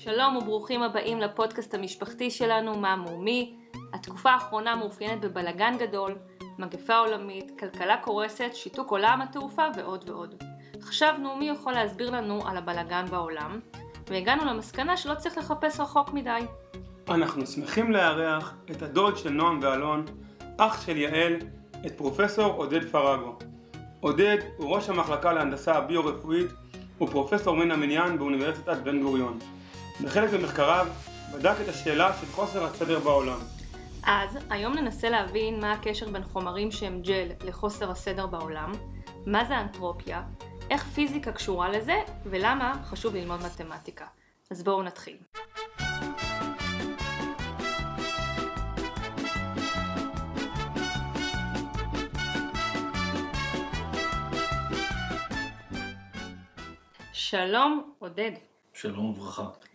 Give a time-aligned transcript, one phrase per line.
[0.00, 3.56] שלום וברוכים הבאים לפודקאסט המשפחתי שלנו, מה מומי.
[3.92, 6.14] התקופה האחרונה מאופיינת בבלגן גדול,
[6.58, 10.42] מגפה עולמית, כלכלה קורסת, שיתוק עולם התעופה ועוד ועוד.
[10.80, 13.60] חשבנו מי יכול להסביר לנו על הבלגן בעולם,
[14.08, 16.40] והגענו למסקנה שלא צריך לחפש רחוק מדי.
[17.08, 20.04] אנחנו שמחים לארח את הדוד של נועם ואלון,
[20.58, 21.36] אח של יעל,
[21.86, 23.38] את פרופסור עודד פרגו.
[24.00, 26.50] עודד הוא ראש המחלקה להנדסה הביו-רפואית
[27.00, 29.38] ופרופסור מן המניין באוניברסיטת בן גוריון.
[30.04, 30.86] בחלק ממחקריו
[31.32, 33.38] בדק את השאלה של חוסר הסדר בעולם.
[34.02, 38.72] אז היום ננסה להבין מה הקשר בין חומרים שהם ג'ל לחוסר הסדר בעולם,
[39.26, 40.22] מה זה אנטרופיה,
[40.70, 41.94] איך פיזיקה קשורה לזה,
[42.24, 44.06] ולמה חשוב ללמוד מתמטיקה.
[44.50, 45.16] אז בואו נתחיל.
[57.12, 58.32] שלום, עודד.
[58.74, 59.67] שלום וברכה.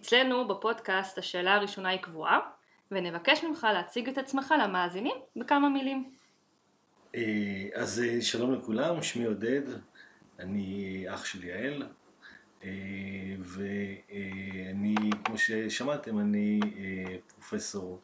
[0.00, 2.40] אצלנו בפודקאסט השאלה הראשונה היא קבועה,
[2.90, 6.10] ונבקש ממך להציג את עצמך למאזינים בכמה מילים.
[7.14, 9.62] אה, אז אה, שלום לכולם, שמי עודד,
[10.38, 11.86] אני אח של יעל,
[12.64, 12.70] אה,
[13.40, 16.60] ואני, כמו ששמעתם, אני
[17.26, 18.00] פרופסור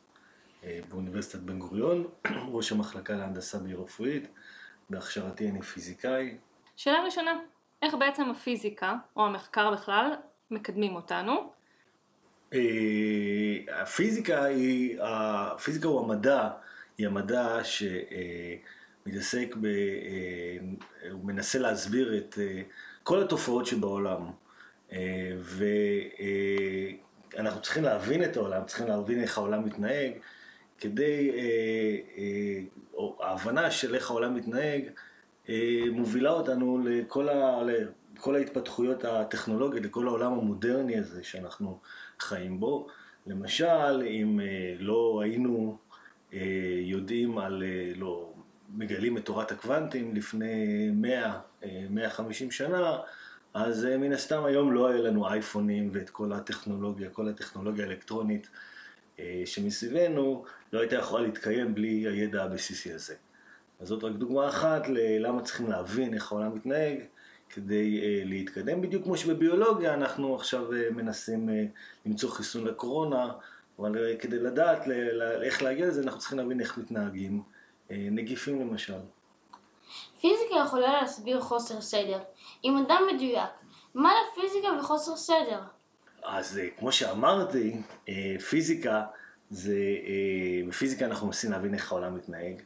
[0.88, 2.06] באוניברסיטת בן גוריון,
[2.54, 4.28] ראש המחלקה להנדסה ביו-רפואית,
[4.90, 6.36] בהכשרתי אני פיזיקאי.
[6.76, 7.38] שאלה ראשונה,
[7.82, 10.14] איך בעצם הפיזיקה, או המחקר בכלל,
[10.50, 11.53] מקדמים אותנו?
[12.54, 16.48] אה, הפיזיקה היא, הפיזיקה הוא המדע,
[16.98, 17.58] היא המדע
[19.04, 19.66] שמתעסק ב...
[19.66, 20.58] אה,
[21.10, 22.62] הוא מנסה להסביר את אה,
[23.02, 24.30] כל התופעות שבעולם.
[27.34, 30.12] ואנחנו צריכים להבין את העולם, צריכים להבין איך העולם מתנהג,
[30.78, 31.30] כדי,
[32.94, 34.82] או ההבנה של איך העולם מתנהג,
[35.92, 37.62] מובילה אותנו לכל, ה,
[38.16, 41.78] לכל ההתפתחויות הטכנולוגיות, לכל העולם המודרני הזה שאנחנו
[42.20, 42.86] חיים בו.
[43.26, 45.78] למשל, אם אה, לא היינו
[46.32, 46.40] אה,
[46.82, 48.32] יודעים על, אה, לא
[48.74, 51.40] מגלים את תורת הקוונטים לפני 100,
[51.90, 52.98] 150 שנה,
[53.54, 58.48] אז מן הסתם היום לא היה לנו אייפונים ואת כל הטכנולוגיה, כל הטכנולוגיה האלקטרונית
[59.44, 63.14] שמסביבנו, לא הייתה יכולה להתקיים בלי הידע הבסיסי הזה.
[63.80, 66.98] אז זאת רק דוגמה אחת ללמה צריכים להבין איך העולם מתנהג,
[67.54, 71.52] כדי uh, להתקדם, בדיוק כמו שבביולוגיה אנחנו עכשיו uh, מנסים uh,
[72.06, 73.32] למצוא חיסון לקורונה,
[73.78, 77.42] אבל uh, כדי לדעת ל- ל- איך להגיע לזה אנחנו צריכים להבין איך מתנהגים
[77.88, 78.94] uh, נגיפים למשל.
[80.20, 82.18] פיזיקה יכולה להסביר חוסר סדר.
[82.62, 83.50] עם אדם מדויק,
[83.94, 85.60] מה לפיזיקה וחוסר סדר?
[86.24, 87.76] אז uh, כמו שאמרתי,
[88.06, 88.10] uh,
[88.50, 89.02] פיזיקה
[89.50, 92.62] זה, uh, בפיזיקה אנחנו מנסים להבין איך העולם מתנהג,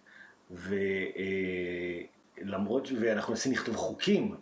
[2.45, 4.37] ולמרות, uh, ואנחנו מנסים לכתוב חוקים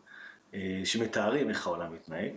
[0.85, 2.31] שמתארים איך העולם מתנהג,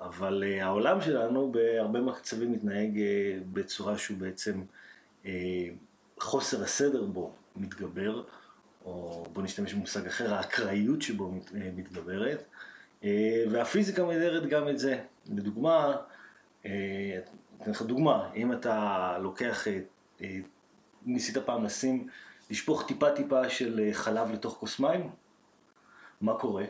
[0.00, 4.62] אבל אה, העולם שלנו בהרבה מצבים מתנהג אה, בצורה שהוא בעצם
[6.20, 8.22] חוסר הסדר בו מתגבר,
[8.84, 12.44] או בוא נשתמש במושג אחר, האקראיות שבו מתגברת,
[13.50, 14.98] והפיזיקה מתארת גם את זה.
[15.34, 15.96] לדוגמה,
[16.60, 19.66] אתן לך דוגמה, אם אתה לוקח,
[21.06, 22.08] ניסית פעם לשים,
[22.50, 25.10] לשפוך טיפה טיפה של חלב לתוך כוס מים,
[26.20, 26.64] מה קורה?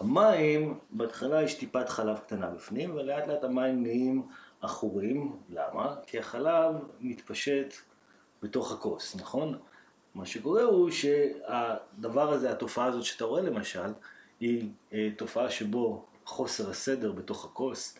[0.00, 4.22] המים, בהתחלה יש טיפת חלב קטנה בפנים, ולאט לאט המים נהיים
[4.60, 5.36] עכורים.
[5.50, 5.96] למה?
[6.06, 7.74] כי החלב מתפשט
[8.42, 9.58] בתוך הכוס, נכון?
[10.14, 13.92] מה שקורה הוא שהדבר הזה, התופעה הזאת שאתה רואה למשל,
[14.40, 17.98] היא אה, תופעה שבו חוסר הסדר בתוך הכוס,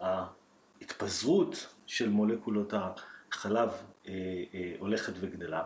[0.00, 2.72] ההתפזרות של מולקולות
[3.32, 3.68] החלב
[4.08, 4.12] אה,
[4.54, 5.62] אה, הולכת וגדלה.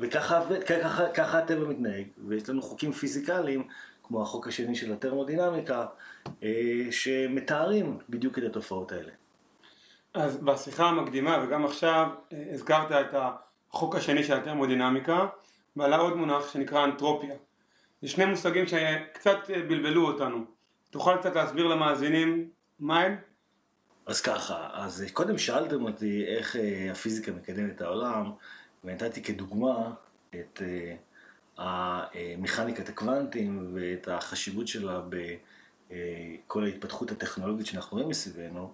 [0.00, 3.68] וככה ככה, ככה הטבע מתנהג, ויש לנו חוקים פיזיקליים,
[4.02, 5.86] כמו החוק השני של הטרמודינמיקה,
[6.42, 9.12] אה, שמתארים בדיוק את התופעות האלה.
[10.14, 13.14] אז בשיחה המקדימה וגם עכשיו אה, הזכרת את
[13.70, 15.26] החוק השני של הטרמודינמיקה,
[15.76, 17.34] ועלה עוד מונח שנקרא אנטרופיה.
[18.02, 20.44] זה שני מושגים שקצת אה, בלבלו אותנו.
[20.90, 23.16] תוכל קצת להסביר למאזינים מה הם?
[24.06, 26.56] אז ככה, אז קודם שאלתם אותי איך
[26.90, 28.32] הפיזיקה מקדמת את העולם,
[28.86, 29.90] ונתתי כדוגמה
[30.30, 30.94] את אה,
[31.58, 35.00] המכניקת הקוונטים ואת החשיבות שלה
[35.88, 38.72] בכל ההתפתחות הטכנולוגית שאנחנו רואים מסביבנו.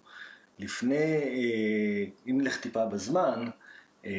[0.58, 3.46] לפני, אה, אם נלך טיפה בזמן,
[4.04, 4.10] אה,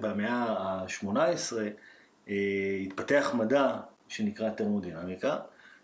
[0.00, 1.56] במאה ה-18
[2.86, 3.76] התפתח מדע
[4.08, 5.36] שנקרא טרמודינמיקה,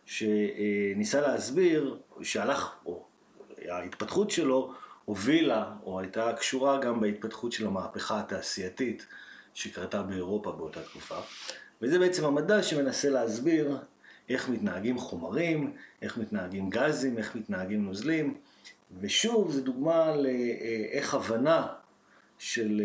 [0.07, 3.05] שניסה להסביר, שהלך, או
[3.69, 4.75] ההתפתחות שלו
[5.07, 9.07] הובילה או הייתה קשורה גם בהתפתחות של המהפכה התעשייתית
[9.55, 11.19] שקרתה באירופה באותה תקופה.
[11.83, 13.77] וזה בעצם המדע שמנסה להסביר
[14.29, 15.73] איך מתנהגים חומרים,
[16.03, 18.35] איך מתנהגים גזים, איך מתנהגים נוזלים,
[19.01, 21.67] ושוב, זו דוגמה לאיך הבנה
[22.39, 22.83] של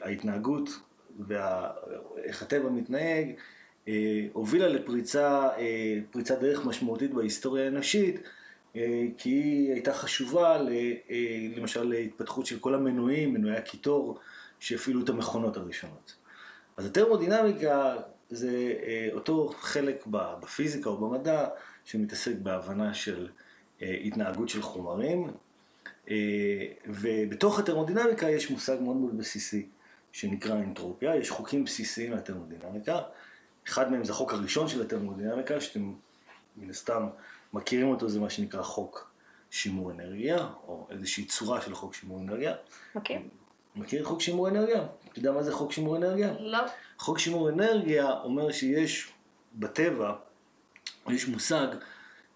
[0.00, 0.70] ההתנהגות
[1.18, 3.32] ואיך הטבע מתנהג,
[4.32, 5.48] הובילה לפריצה
[6.10, 8.20] פריצת דרך משמעותית בהיסטוריה האנושית,
[8.72, 10.58] כי היא הייתה חשובה
[11.56, 14.18] למשל להתפתחות של כל המנועים, מנועי הקיטור,
[14.60, 16.14] שהפעילו את המכונות הראשונות.
[16.76, 17.96] אז הטרמודינמיקה
[18.30, 18.74] זה
[19.12, 21.48] אותו חלק בפיזיקה או במדע
[21.84, 23.28] שמתעסק בהבנה של
[23.80, 25.30] התנהגות של חומרים,
[26.86, 29.66] ובתוך הטרמודינמיקה יש מושג מאוד מאוד בסיסי
[30.12, 33.00] שנקרא אנטרופיה, יש חוקים בסיסיים לטרמודינמיקה,
[33.68, 35.92] אחד מהם זה החוק הראשון של הטרמודינמיקה, שאתם
[36.56, 37.06] מן הסתם
[37.52, 39.10] מכירים אותו, זה מה שנקרא חוק
[39.50, 42.54] שימור אנרגיה, או איזושהי צורה של חוק שימור אנרגיה.
[42.94, 43.18] מכיר.
[43.76, 44.86] מכיר חוק שימור אנרגיה?
[45.08, 46.32] אתה יודע מה זה חוק שימור אנרגיה?
[46.40, 46.58] לא.
[46.98, 49.12] חוק שימור אנרגיה אומר שיש
[49.54, 50.12] בטבע,
[51.08, 51.66] יש מושג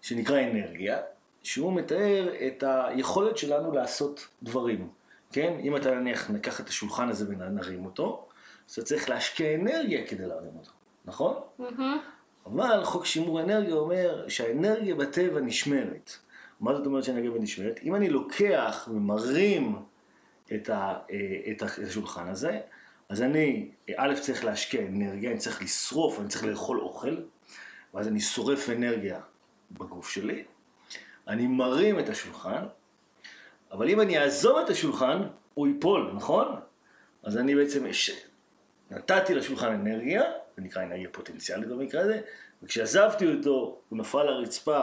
[0.01, 1.01] שנקרא אנרגיה,
[1.43, 4.89] שהוא מתאר את היכולת שלנו לעשות דברים,
[5.31, 5.53] כן?
[5.59, 8.27] אם אתה נניח ניקח את השולחן הזה ונרים אותו,
[8.67, 10.71] אז אתה צריך להשקיע אנרגיה כדי להרים אותו,
[11.05, 11.33] נכון?
[12.45, 16.11] אבל חוק שימור אנרגיה אומר שהאנרגיה בטבע נשמרת.
[16.59, 17.79] מה זאת אומרת שהאנרגיה נשמרת?
[17.83, 19.75] אם אני לוקח ומרים
[20.55, 20.93] את, ה,
[21.51, 22.59] את השולחן הזה,
[23.09, 27.15] אז אני, א', צריך להשקיע אנרגיה, אני צריך לשרוף, אני צריך לאכול אוכל,
[27.93, 29.19] ואז אני שורף אנרגיה
[29.71, 30.43] בגוף שלי,
[31.27, 32.65] אני מרים את השולחן,
[33.71, 35.21] אבל אם אני אעזוב את השולחן,
[35.53, 36.55] הוא ייפול, נכון?
[37.23, 37.85] אז אני בעצם
[38.91, 40.23] נתתי לשולחן אנרגיה,
[40.57, 42.21] זה נקרא אנרגיה פוטנציאלית במקרה הזה,
[42.63, 44.81] וכשעזבתי אותו, הוא נפל לרצפה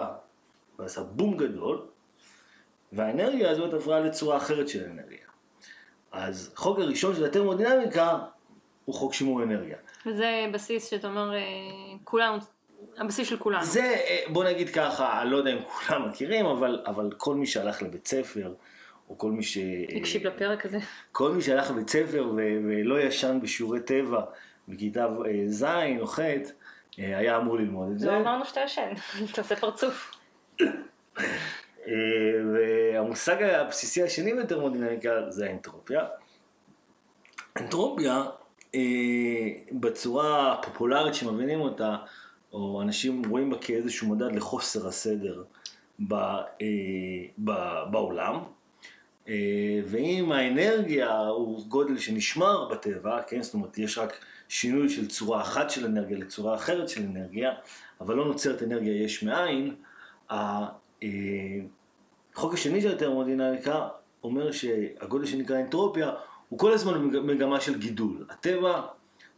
[0.78, 1.86] ועשה בום גדול,
[2.92, 5.26] והאנרגיה הזאת עברה לצורה אחרת של אנרגיה.
[6.12, 8.18] אז החוק הראשון של הטרמודינמיקה
[8.84, 9.76] הוא חוק שימור אנרגיה.
[10.06, 11.40] וזה בסיס שאתה אומר, אה,
[12.04, 12.38] כולנו,
[12.96, 13.64] הבסיס של כולנו.
[13.64, 17.46] זה, אה, בוא נגיד ככה, אני לא יודע אם כולם מכירים, אבל, אבל כל מי
[17.46, 18.54] שהלך לבית ספר,
[19.08, 19.58] או כל מי ש...
[19.96, 20.78] הקשיב לפרק הזה.
[21.12, 24.24] כל מי שהלך לבית ספר ו- ולא ישן בשיעורי טבע
[24.72, 25.64] בכיתה אה, ז'
[26.00, 26.18] או ח',
[26.96, 28.06] היה אמור ללמוד את זה.
[28.06, 28.92] לא אמרנו שאתה ישן,
[29.32, 30.16] אתה עושה פרצוף.
[32.52, 36.04] והמושג הבסיסי השני בטרמודינמיקה זה האנטרופיה.
[37.56, 38.24] אנטרופיה,
[39.72, 41.96] בצורה הפופולרית שמבינים אותה,
[42.52, 45.42] או אנשים רואים בה כאיזשהו מדד לחוסר הסדר
[47.90, 48.38] בעולם.
[49.86, 55.70] ואם האנרגיה הוא גודל שנשמר בטבע, כן, זאת אומרת יש רק שינוי של צורה אחת
[55.70, 57.52] של אנרגיה לצורה אחרת של אנרגיה,
[58.00, 59.74] אבל לא נוצרת אנרגיה יש מאין,
[60.30, 63.88] החוק השני של הטרמודינמיקה
[64.24, 66.12] אומר שהגודל שנקרא אנטרופיה
[66.48, 68.26] הוא כל הזמן במגמה של גידול.
[68.30, 68.82] הטבע,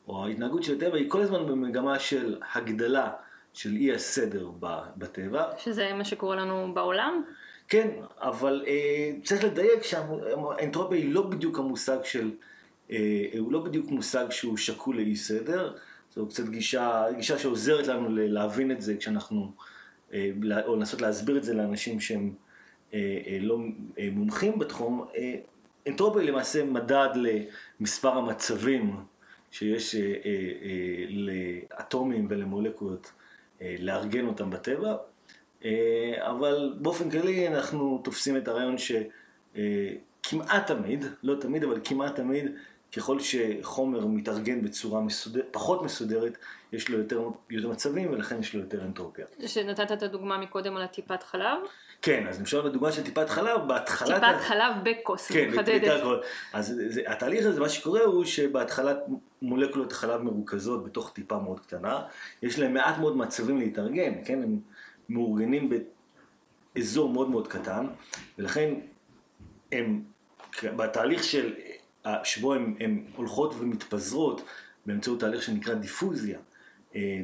[0.08, 3.10] או ההתנהגות של הטבע היא כל הזמן במגמה של הגדלה
[3.52, 4.50] של אי הסדר
[4.96, 5.44] בטבע.
[5.58, 7.22] שזה מה שקורה לנו בעולם?
[7.69, 7.88] כן,
[8.20, 12.31] אבל אה, צריך לדייק שהאנטרופיה היא לא בדיוק המושג של,
[12.90, 15.75] אה, הוא לא בדיוק מושג שהוא שקול לאי סדר,
[16.14, 19.52] זו קצת גישה, גישה שעוזרת לנו להבין את זה כשאנחנו,
[20.12, 20.31] אה,
[20.66, 22.34] או לנסות להסביר את זה לאנשים שהם
[22.94, 23.58] אה, אה, לא
[23.99, 25.06] אה, מומחים בתחום.
[25.17, 25.34] אה,
[25.88, 27.08] אנטרופיה היא למעשה מדד
[27.81, 28.96] למספר המצבים
[29.50, 30.15] שיש אה, אה,
[30.62, 33.12] אה, לאטומים ולמולקולות
[33.62, 34.96] אה, לארגן אותם בטבע.
[36.21, 42.47] אבל באופן כללי אנחנו תופסים את הרעיון שכמעט תמיד, לא תמיד, אבל כמעט תמיד,
[42.97, 46.39] ככל שחומר מתארגן בצורה מסודר, פחות מסודרת,
[46.73, 49.27] יש לו יותר, יותר מצבים ולכן יש לו יותר אנטרופיה.
[49.47, 51.59] שנתת את הדוגמה מקודם על הטיפת חלב?
[52.03, 54.15] כן, אז למשל בדוגמה של טיפת חלב, בהתחלת...
[54.15, 56.03] טיפת חלב בכוס, כן, מחדדת.
[56.53, 58.99] אז זה, התהליך הזה, מה שקורה הוא שבהתחלת
[59.43, 62.03] מולקולות חלב מרוכזות בתוך טיפה מאוד קטנה,
[62.43, 64.43] יש להם מעט מאוד מצבים להתארגן, כן?
[64.43, 64.59] הם
[65.08, 65.70] מאורגנים
[66.75, 67.87] באזור מאוד מאוד קטן,
[68.39, 68.75] ולכן
[69.73, 70.03] הם
[70.63, 71.55] בתהליך של,
[72.25, 74.43] שבו הן הולכות ומתפזרות
[74.87, 76.39] באמצעות תהליך שנקרא דיפוזיה,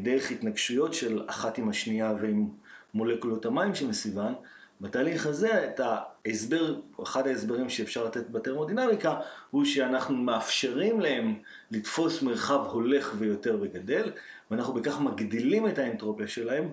[0.02, 2.48] דרך התנגשויות של אחת עם השנייה ועם
[2.94, 4.32] מולקולות המים שמסביבן,
[4.80, 9.20] בתהליך הזה, את ההסבר, אחד ההסברים שאפשר לתת בטרמודינמיקה,
[9.50, 11.34] הוא שאנחנו מאפשרים להם
[11.70, 14.12] לתפוס מרחב הולך ויותר וגדל,
[14.50, 16.68] ואנחנו בכך מגדילים את האנטרופיה שלהם,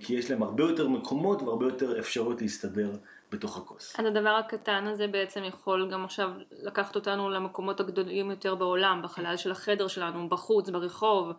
[0.00, 2.90] כי יש להם הרבה יותר מקומות והרבה יותר אפשרות להסתדר
[3.32, 3.94] בתוך הכוס.
[3.98, 6.30] אז הדבר הקטן הזה בעצם יכול גם עכשיו
[6.62, 11.32] לקחת אותנו למקומות הגדולים יותר בעולם, בחלל של החדר שלנו, בחוץ, ברחוב,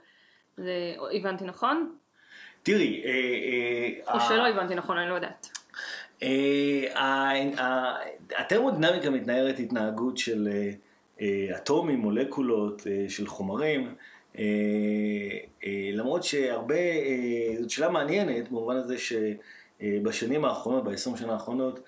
[0.58, 1.96] זה הבנתי נכון?
[2.64, 3.04] תראי,
[4.14, 5.50] או שלא הבנתי נכון, אני לא יודעת.
[8.38, 10.50] הטרמודינמיקה מתנערת התנהגות של
[11.56, 13.94] אטומים, מולקולות, של חומרים, אה, אה,
[15.94, 21.80] למרות שהרבה, אה, זאת שאלה מעניינת במובן הזה שבשנים האחרונות, ב-20 שנה האחרונות,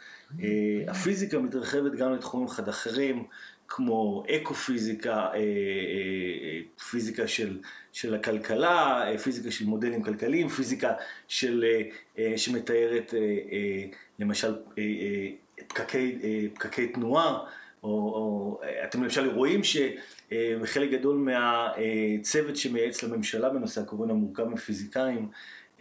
[0.43, 0.47] אה,
[0.87, 3.25] הפיזיקה מתרחבת גם לתחומים חד אחרים,
[3.67, 6.59] כמו אקו-פיזיקה, אה, אה, אה,
[6.89, 7.59] פיזיקה של,
[7.91, 10.93] של הכלכלה, אה, פיזיקה של מודלים כלכליים, פיזיקה
[11.27, 11.81] של, אה,
[12.17, 13.83] אה, שמתארת אה, אה,
[14.19, 15.29] למשל אה, אה,
[15.67, 17.39] פקקי, אה, פקקי תנועה,
[17.83, 25.29] או, או אתם למשל רואים שבחלק גדול מהצוות שמייעץ לממשלה בנושא הקורונה מורכב מפיזיקאים,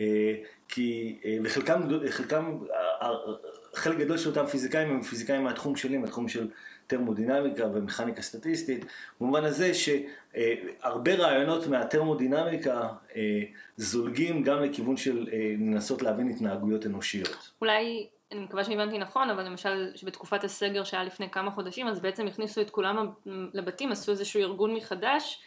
[0.01, 0.35] אה,
[0.69, 2.59] כי, אה, וחלקם, חלקם,
[3.03, 3.11] אה,
[3.75, 6.49] חלק גדול של אותם פיזיקאים הם פיזיקאים מהתחום שלי, מהתחום של
[6.87, 8.85] טרמודינמיקה ומכניקה סטטיסטית,
[9.21, 12.89] במובן הזה שהרבה רעיונות מהטרמודינמיקה
[13.77, 15.29] זולגים גם לכיוון של
[15.59, 17.51] לנסות להבין התנהגויות אנושיות.
[17.61, 22.27] אולי, אני מקווה שהבנתי נכון, אבל למשל שבתקופת הסגר שהיה לפני כמה חודשים, אז בעצם
[22.27, 25.43] הכניסו את כולם לבתים, עשו איזשהו ארגון מחדש,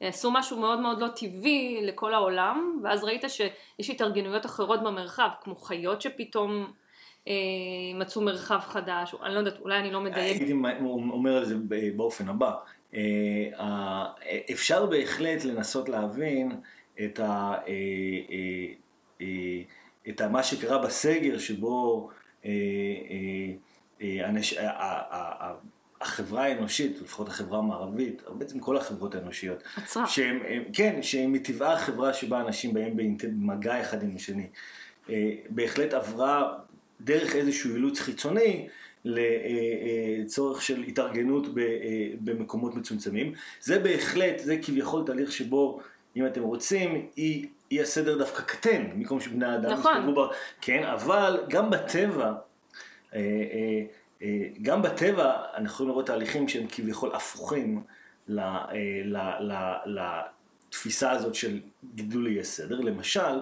[0.00, 5.56] עשו משהו מאוד מאוד לא טבעי לכל העולם, ואז ראית שיש התארגנויות אחרות במרחב, כמו
[5.56, 6.72] חיות שפתאום
[7.28, 7.34] אה,
[7.94, 10.40] מצאו מרחב חדש, אני לא יודעת, אולי אני לא מדייק.
[10.40, 10.52] הייתי
[10.92, 11.54] אומר על זה
[11.96, 12.52] באופן הבא.
[12.94, 14.06] אה,
[14.52, 16.52] אפשר בהחלט לנסות להבין
[17.04, 19.26] את, ה, אה,
[20.08, 22.08] את מה שקרה בסגר שבו
[24.02, 24.54] אנש,
[26.00, 30.06] החברה האנושית, לפחות החברה המערבית, בעצם כל החברות האנושיות, עצרה.
[30.06, 30.40] שהם,
[30.72, 34.46] כן, שהיא מטבעה חברה שבה אנשים באים במגע אחד עם השני,
[35.50, 36.58] בהחלט עברה
[37.00, 38.68] דרך איזשהו אילוץ חיצוני
[39.04, 41.46] לצורך של התארגנות
[42.20, 43.32] במקומות מצומצמים.
[43.60, 45.80] זה בהחלט, זה כביכול תהליך שבו,
[46.16, 50.14] אם אתם רוצים, אי, אי הסדר דווקא קטן, במקום שבני אדם נכון.
[50.14, 50.26] בה,
[50.60, 52.32] כן, אבל גם בטבע,
[54.62, 57.82] גם בטבע אנחנו יכולים לראות תהליכים שהם כביכול הפוכים
[60.68, 61.60] לתפיסה הזאת של
[61.94, 62.80] גידול אי הסדר.
[62.80, 63.40] למשל,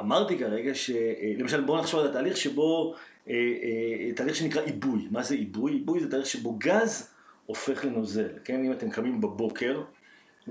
[0.00, 2.94] אמרתי כרגע שלמשל בואו נחשוב על התהליך שבו,
[3.28, 5.08] אה, אה, תהליך שנקרא עיבוי.
[5.10, 5.72] מה זה עיבוי?
[5.72, 7.12] עיבוי זה תהליך שבו גז
[7.46, 8.28] הופך לנוזל.
[8.44, 9.82] כן, אם אתם קמים בבוקר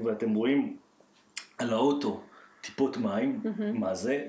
[0.03, 0.77] ואתם רואים
[1.57, 2.21] על האוטו
[2.61, 3.41] טיפות מים.
[3.73, 4.25] מה זה?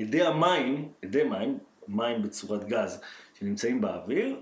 [0.00, 3.00] אדי המים, אדי מים, מים בצורת גז
[3.34, 4.40] שנמצאים באוויר,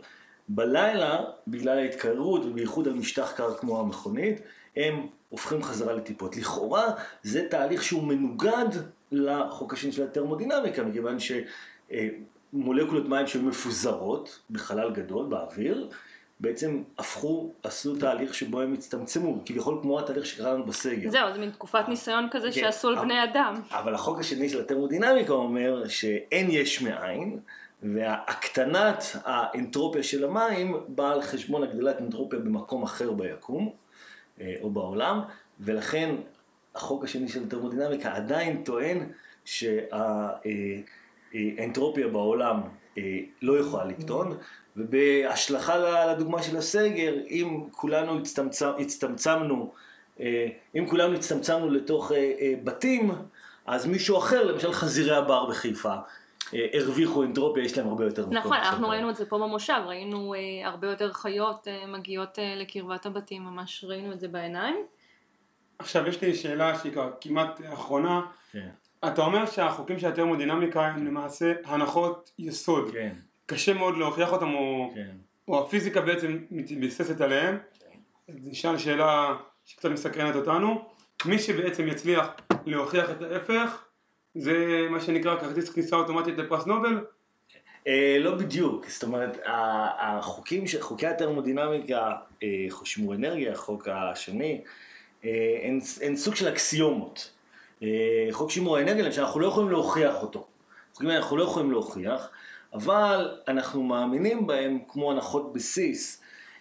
[0.48, 4.40] בלילה, בגלל ההתקררות ובייחוד על משטח קר כמו המכונית,
[4.76, 6.36] הם הופכים חזרה לטיפות.
[6.36, 6.84] לכאורה
[7.22, 8.68] זה תהליך שהוא מנוגד
[9.12, 11.16] לחוק השני של הטרמודינמיקה, מכיוון
[12.52, 15.88] שמולקולות מים שהיו מפוזרות בחלל גדול, באוויר,
[16.44, 21.10] בעצם הפכו, עשו תהליך שבו הם הצטמצמו, כביכול כמו התהליך שקרה לנו בסגר.
[21.10, 23.54] זהו, זה מין תקופת ניסיון כזה כן, שעשו על בני אדם.
[23.70, 27.38] אבל החוק השני של הטרמודינמיקה אומר שאין יש מאין,
[27.82, 33.72] והקטנת האנטרופיה של המים באה על חשבון הגדלת אנטרופיה במקום אחר ביקום
[34.40, 35.20] אה, או בעולם,
[35.60, 36.14] ולכן
[36.74, 38.98] החוק השני של טרמודינמיקה עדיין טוען
[41.34, 42.60] שהאנטרופיה בעולם
[42.98, 44.38] אה, לא יכולה לקטון,
[44.76, 49.72] ובהשלכה לדוגמה של הסגר, אם כולנו הצטמצמ, הצטמצמנו,
[50.20, 53.12] אה, אם כולנו הצטמצמנו לתוך אה, בתים,
[53.66, 55.94] אז מישהו אחר, למשל חזירי הבר בחיפה,
[56.52, 58.36] הרוויחו אנטרופיה, יש להם הרבה יותר מקום.
[58.36, 63.84] נכון, אנחנו ראינו את זה פה במושב, ראינו הרבה יותר חיות מגיעות לקרבת הבתים, ממש
[63.88, 64.76] ראינו את זה בעיניים.
[65.78, 68.20] עכשיו יש לי שאלה שהיא כמעט אחרונה.
[68.52, 68.68] כן.
[69.08, 72.90] אתה אומר שהחוקים של הטרמודינמיקה הם למעשה הנחות יסוד.
[72.92, 73.14] כן.
[73.46, 75.16] קשה מאוד להוכיח אותם, או, כן.
[75.48, 77.58] או הפיזיקה בעצם מתבססת עליהם.
[77.78, 77.98] כן.
[78.28, 80.84] נשאל שאלה שקצת מסקרנת אותנו.
[81.24, 82.26] מי שבעצם יצליח
[82.66, 83.84] להוכיח את ההפך,
[84.34, 87.04] זה מה שנקרא כרטיס כניסה אוטומטית לפרס נובל?
[87.86, 89.38] אה, לא בדיוק, זאת אומרת,
[89.98, 92.48] החוקים, חוקי הטרמודינמיקה, אה,
[92.84, 94.60] שימור אנרגיה, החוק השני,
[95.24, 97.30] אה, הן, הן סוג של אקסיומות.
[97.82, 100.46] אה, חוק שימור האנרגיה, למשל, אנחנו לא יכולים להוכיח אותו.
[101.00, 102.28] אנחנו לא יכולים להוכיח,
[102.72, 106.20] אבל אנחנו מאמינים בהם כמו הנחות בסיס,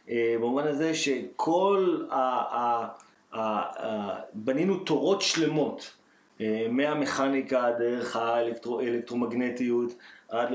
[0.09, 2.15] אה, במובן הזה שכל ה...
[2.15, 3.03] ה,
[4.33, 5.97] בנינו תורות שלמות,
[6.69, 9.93] מהמכניקה דרך האלקטרומגנטיות
[10.29, 10.49] עד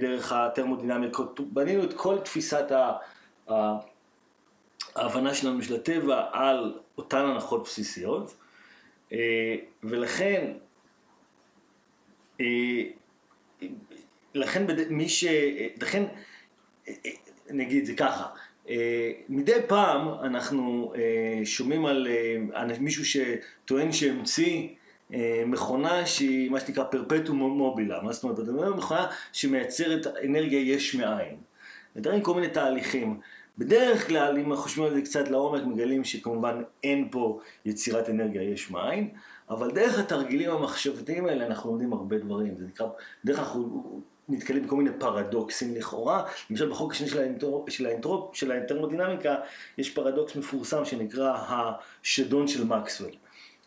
[0.00, 2.92] דרך הטרמודינמיקות, בנינו את כל תפיסת ה...
[4.96, 8.34] ההבנה שלנו של הטבע על אותן הנחות בסיסיות,
[9.12, 10.52] אה, ולכן,
[13.62, 13.68] אה,
[14.34, 15.24] לכן מי ש...
[15.82, 16.04] לכן,
[17.50, 18.26] נגיד זה ככה,
[19.28, 20.92] מדי פעם אנחנו
[21.44, 21.86] שומעים
[22.52, 24.68] על מישהו שטוען שהמציא
[25.46, 28.12] מכונה שהיא מה שנקרא פרפטום מובילה, מה?
[28.12, 28.38] זאת אומרת
[28.76, 31.36] מכונה שמייצרת אנרגיה יש מאין.
[31.96, 33.20] מתארים כל מיני תהליכים.
[33.58, 38.70] בדרך כלל, אם חושבים על זה קצת לעומק, מגלים שכמובן אין פה יצירת אנרגיה יש
[38.70, 39.08] מאין,
[39.50, 42.54] אבל דרך התרגילים המחשבתיים האלה אנחנו לומדים הרבה דברים.
[42.58, 42.86] זה נקרא,
[43.24, 46.22] דרך אנחנו נתקלים בכל מיני פרדוקסים לכאורה.
[46.50, 49.34] למשל בחוק השני של, האינטרופ, של, האינטרופ, של התרמודינמיקה,
[49.78, 53.10] יש פרדוקס מפורסם שנקרא השדון של מקסוול.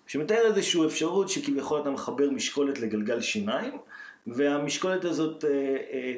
[0.08, 3.78] שמתאר איזושהי אפשרות שכביכול אתה מחבר משקולת לגלגל שיניים,
[4.28, 5.50] והמשקולת הזאת אה,
[5.94, 6.14] אה,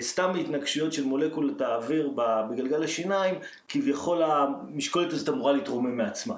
[0.00, 3.34] סתם התנגשויות של מולקולות האוויר בגלגל השיניים,
[3.68, 6.36] כביכול המשקולת הזאת אמורה להתרומם מעצמה.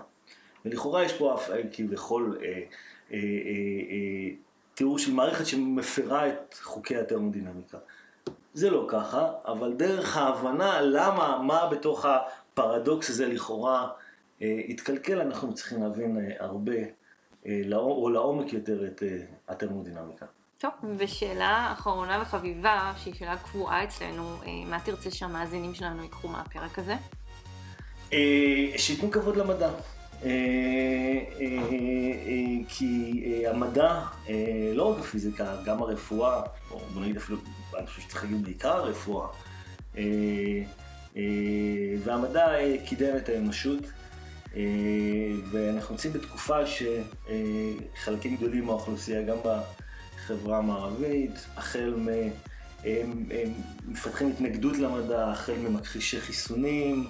[0.64, 2.58] ולכאורה יש פה אף, כביכול אה, אה,
[3.12, 3.18] אה,
[3.90, 4.30] אה,
[4.74, 7.78] תיאור של מערכת שמפרה את חוקי התרמודינמיקה.
[8.54, 13.88] זה לא ככה, אבל דרך ההבנה למה, מה בתוך הפרדוקס הזה לכאורה
[14.42, 16.76] אה, התקלקל, אנחנו צריכים להבין אה, הרבה,
[17.46, 20.26] אה, או לעומק יותר את אה, התרמודינמיקה.
[20.64, 26.78] טוב, ושאלה אחרונה וחביבה, שהיא שאלה קבועה אצלנו, אה, מה תרצה שהמאזינים שלנו ייקחו מהפרק
[26.78, 26.94] הזה?
[28.12, 28.18] אה,
[28.76, 29.70] שייתנו כבוד למדע.
[30.24, 30.30] אה,
[32.68, 34.00] כי המדע,
[34.74, 37.38] לא רק הפיזיקה, גם הרפואה, או בוא נגיד אפילו,
[37.78, 39.26] אני חושב שצריך להגיד בעיקר הרפואה,
[42.04, 42.46] והמדע
[42.86, 43.82] קידם את האנושות,
[45.50, 49.36] ואנחנו נמצאים בתקופה שחלקים גדולים מהאוכלוסייה, גם
[50.24, 52.08] בחברה המערבית, החל מ...
[52.84, 53.52] הם, הם
[53.88, 57.06] מפתחים התנגדות למדע, החל ממכחישי חיסונים,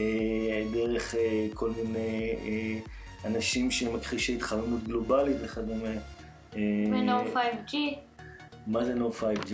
[0.00, 2.78] אה, דרך אה, כל מיני אה,
[3.30, 5.90] אנשים שמכחישי התחממות גלובלית וכדומה.
[6.52, 7.76] ו-No 5G.
[8.66, 9.52] מה זה No 5G?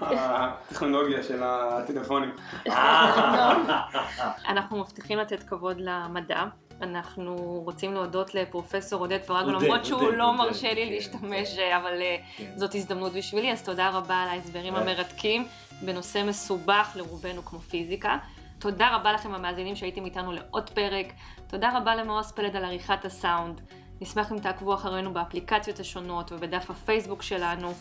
[0.00, 2.30] הטכנולוגיה של הטלפונים.
[4.52, 6.44] אנחנו מבטיחים לתת כבוד למדע.
[6.82, 12.02] אנחנו רוצים להודות לפרופסור עודד פרגו, למרות שהוא לא מרשה לי להשתמש, אבל
[12.36, 12.44] כן.
[12.56, 15.46] זאת הזדמנות בשבילי, אז תודה רבה על ההסברים המרתקים
[15.82, 18.18] בנושא מסובך לרובנו כמו פיזיקה.
[18.58, 21.06] תודה רבה לכם המאזינים שהייתם איתנו לעוד פרק.
[21.46, 23.60] תודה רבה למעוז פלד על עריכת הסאונד.
[24.00, 27.72] נשמח אם תעקבו אחרינו באפליקציות השונות ובדף הפייסבוק שלנו.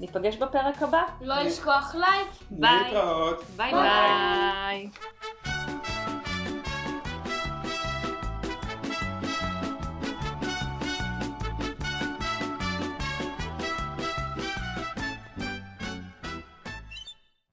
[0.00, 1.02] ניפגש בפרק הבא.
[1.20, 2.28] לא לשכוח לייק.
[2.50, 2.84] ביי.
[2.84, 3.44] להתראות.
[3.56, 4.90] ביי ביי.